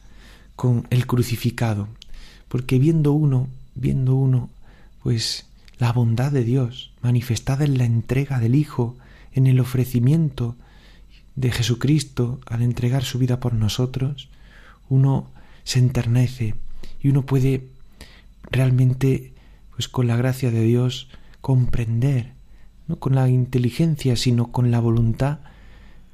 con 0.61 0.87
el 0.91 1.07
crucificado, 1.07 1.89
porque 2.49 2.79
viendo 2.79 3.15
uno, 3.15 3.49
viendo 3.75 4.15
uno, 4.15 4.51
pues 5.03 5.47
la 5.79 5.91
bondad 5.91 6.33
de 6.33 6.45
Dios 6.45 6.93
manifestada 7.01 7.65
en 7.65 7.79
la 7.79 7.87
entrega 7.87 8.41
del 8.41 8.55
Hijo, 8.55 8.95
en 9.33 9.47
el 9.47 9.59
ofrecimiento 9.59 10.57
de 11.35 11.51
Jesucristo 11.51 12.41
al 12.45 12.61
entregar 12.61 13.05
su 13.05 13.19
vida 13.19 13.41
por 13.41 13.55
nosotros, 13.55 14.29
uno 14.91 15.31
se 15.65 15.79
enternece 15.79 16.57
y 17.01 17.09
uno 17.09 17.25
puede 17.25 17.67
realmente, 18.51 19.33
pues 19.71 19.89
con 19.89 20.09
la 20.09 20.17
gracia 20.19 20.51
de 20.51 20.61
Dios, 20.61 21.09
comprender, 21.41 22.35
no 22.87 22.97
con 22.97 23.15
la 23.15 23.31
inteligencia, 23.31 24.15
sino 24.15 24.53
con 24.53 24.71
la 24.71 24.81
voluntad, 24.81 25.39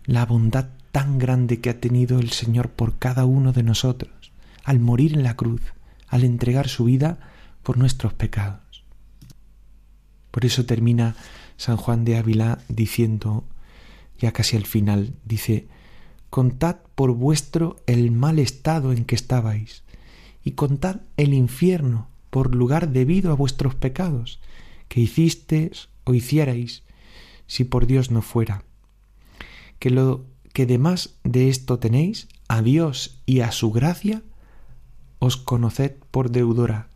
la 0.05 0.25
bondad 0.25 0.69
tan 0.93 1.19
grande 1.19 1.61
que 1.61 1.69
ha 1.69 1.81
tenido 1.81 2.21
el 2.21 2.31
Señor 2.31 2.71
por 2.71 2.97
cada 2.97 3.27
uno 3.27 3.53
de 3.53 3.65
nosotros, 3.65 4.16
al 4.67 4.81
morir 4.81 5.15
en 5.15 5.23
la 5.23 5.37
cruz, 5.37 5.63
al 6.09 6.25
entregar 6.25 6.69
su 6.69 6.85
vida 6.85 7.21
por 7.63 7.79
nuestros 7.79 8.13
pecados. 8.13 8.85
Por 10.33 10.45
eso 10.45 10.67
termina 10.67 11.15
San 11.57 11.77
Juan 11.77 12.05
de 12.05 12.17
Ávila 12.17 12.59
diciendo, 12.69 13.45
ya 14.19 14.33
casi 14.33 14.57
al 14.57 14.67
final, 14.67 15.15
dice, 15.25 15.69
contad 16.31 16.79
por 16.97 17.13
vuestro 17.13 17.77
el 17.87 18.11
mal 18.11 18.41
estado 18.41 18.93
en 18.93 19.05
que 19.05 19.15
estabais, 19.15 19.85
y 20.45 20.53
contad 20.53 20.97
el 21.17 21.33
infierno 21.33 22.09
por 22.31 22.53
lugar 22.53 22.91
debido 22.91 23.31
a 23.31 23.37
vuestros 23.37 23.77
pecados, 23.77 24.41
que 24.89 25.01
hicisteis 25.01 25.89
o 26.03 26.13
hicierais, 26.13 26.83
si 27.47 27.63
por 27.63 27.87
Dios 27.87 28.11
no 28.11 28.21
fuera. 28.21 28.65
Que 29.79 29.91
lo 29.91 30.27
que 30.53 30.67
demás 30.67 31.15
de 31.23 31.51
esto 31.51 31.79
tenéis, 31.79 32.27
a 32.49 32.63
Dios 32.63 33.23
y 33.27 33.41
a 33.41 33.53
su 33.53 33.71
gracia, 33.71 34.23
os 35.19 35.37
conoced 35.37 35.97
por 36.11 36.31
deudora. 36.31 36.89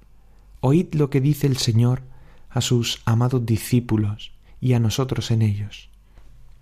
Oíd 0.60 0.94
lo 0.94 1.10
que 1.10 1.20
dice 1.20 1.46
el 1.46 1.56
Señor 1.56 2.02
a 2.48 2.60
sus 2.60 3.00
amados 3.04 3.46
discípulos 3.46 4.32
y 4.60 4.74
a 4.74 4.80
nosotros 4.80 5.30
en 5.30 5.42
ellos. 5.42 5.88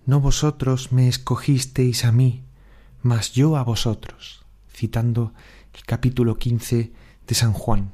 No 0.07 0.21
vosotros 0.21 0.93
me 0.93 1.09
escogisteis 1.09 2.05
a 2.05 2.13
mí, 2.13 2.43
mas 3.03 3.33
yo 3.33 3.57
a 3.57 3.63
vosotros, 3.65 4.45
citando 4.73 5.33
el 5.75 5.85
capítulo 5.85 6.37
quince 6.37 6.93
de 7.27 7.35
San 7.35 7.53
Juan. 7.53 7.93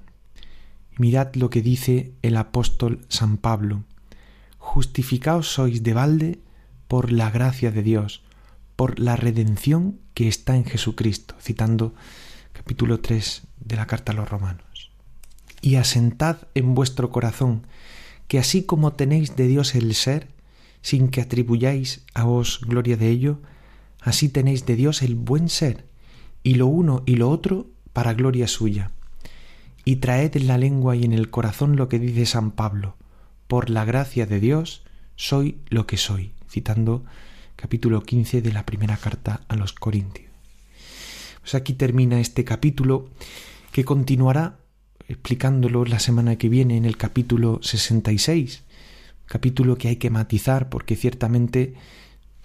Mirad 0.96 1.34
lo 1.34 1.50
que 1.50 1.62
dice 1.62 2.12
el 2.22 2.36
apóstol 2.36 3.04
San 3.08 3.36
Pablo. 3.36 3.84
Justificaos 4.58 5.48
sois 5.48 5.82
de 5.82 5.92
balde 5.92 6.38
por 6.86 7.10
la 7.10 7.30
gracia 7.30 7.70
de 7.70 7.82
Dios, 7.82 8.22
por 8.76 9.00
la 9.00 9.16
redención 9.16 9.98
que 10.14 10.28
está 10.28 10.56
en 10.56 10.64
Jesucristo, 10.64 11.34
citando 11.40 11.94
capítulo 12.54 13.00
3 13.00 13.42
de 13.60 13.76
la 13.76 13.86
carta 13.86 14.12
a 14.12 14.14
los 14.14 14.28
romanos. 14.28 14.90
Y 15.60 15.74
asentad 15.74 16.38
en 16.54 16.74
vuestro 16.74 17.10
corazón 17.10 17.66
que 18.28 18.38
así 18.38 18.64
como 18.64 18.94
tenéis 18.94 19.36
de 19.36 19.46
Dios 19.46 19.74
el 19.74 19.94
ser, 19.94 20.28
sin 20.80 21.08
que 21.08 21.20
atribuyáis 21.20 22.04
a 22.14 22.24
vos 22.24 22.60
gloria 22.62 22.96
de 22.96 23.10
ello, 23.10 23.40
así 24.00 24.28
tenéis 24.28 24.64
de 24.64 24.76
Dios 24.76 25.02
el 25.02 25.14
buen 25.14 25.48
ser, 25.48 25.84
y 26.42 26.54
lo 26.54 26.66
uno 26.66 27.02
y 27.06 27.16
lo 27.16 27.28
otro 27.28 27.66
para 27.92 28.14
gloria 28.14 28.48
suya. 28.48 28.92
Y 29.84 29.96
traed 29.96 30.36
en 30.36 30.46
la 30.46 30.56
lengua 30.56 30.96
y 30.96 31.04
en 31.04 31.12
el 31.12 31.30
corazón 31.30 31.76
lo 31.76 31.88
que 31.88 31.98
dice 31.98 32.24
San 32.24 32.52
Pablo, 32.52 32.96
por 33.48 33.68
la 33.68 33.84
gracia 33.84 34.26
de 34.26 34.40
Dios 34.40 34.84
soy 35.16 35.58
lo 35.68 35.86
que 35.86 35.96
soy, 35.96 36.32
citando 36.48 37.04
capítulo 37.56 38.02
15 38.02 38.42
de 38.42 38.52
la 38.52 38.64
primera 38.64 38.96
carta 38.96 39.42
a 39.48 39.56
los 39.56 39.72
Corintios. 39.72 40.33
Pues 41.44 41.54
aquí 41.56 41.74
termina 41.74 42.20
este 42.20 42.42
capítulo 42.42 43.10
que 43.70 43.84
continuará 43.84 44.56
explicándolo 45.08 45.84
la 45.84 45.98
semana 45.98 46.36
que 46.36 46.48
viene 46.48 46.78
en 46.78 46.86
el 46.86 46.96
capítulo 46.96 47.60
66, 47.62 48.62
capítulo 49.26 49.76
que 49.76 49.88
hay 49.88 49.96
que 49.96 50.08
matizar 50.08 50.70
porque 50.70 50.96
ciertamente 50.96 51.74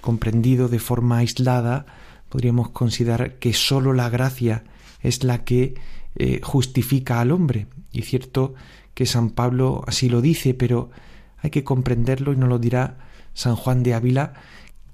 comprendido 0.02 0.68
de 0.68 0.80
forma 0.80 1.20
aislada 1.20 1.86
podríamos 2.28 2.72
considerar 2.72 3.36
que 3.36 3.54
sólo 3.54 3.94
la 3.94 4.10
gracia 4.10 4.66
es 5.02 5.24
la 5.24 5.46
que 5.46 5.76
eh, 6.18 6.42
justifica 6.44 7.22
al 7.22 7.32
hombre. 7.32 7.68
Y 7.94 8.02
cierto 8.02 8.54
que 8.96 9.06
San 9.06 9.30
Pablo 9.30 9.82
así 9.88 10.10
lo 10.10 10.20
dice, 10.20 10.54
pero 10.54 10.90
hay 11.38 11.52
que 11.52 11.64
comprenderlo 11.64 12.34
y 12.34 12.36
nos 12.36 12.50
lo 12.50 12.60
dirá 12.60 12.98
San 13.34 13.56
Juan 13.56 13.82
de 13.82 13.94
Ávila, 13.94 14.34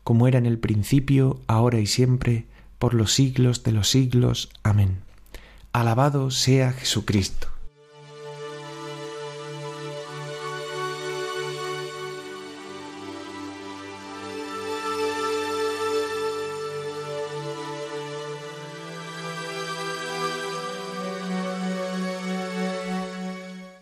como 0.04 0.28
era 0.28 0.39
en 0.39 0.48
el 0.48 0.58
principio, 0.58 1.41
ahora 1.45 1.80
y 1.80 1.86
siempre, 1.86 2.48
por 2.80 2.95
los 2.95 3.13
siglos 3.13 3.62
de 3.63 3.71
los 3.71 3.88
siglos. 3.89 4.50
Amén. 4.63 5.02
Alabado 5.74 6.32
sea 6.32 6.74
Jesucristo. 6.74 7.55